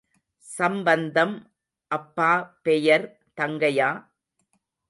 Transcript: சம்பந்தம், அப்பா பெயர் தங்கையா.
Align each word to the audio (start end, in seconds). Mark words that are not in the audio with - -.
சம்பந்தம், 0.45 1.35
அப்பா 1.91 2.59
பெயர் 2.61 3.05
தங்கையா. 3.41 3.91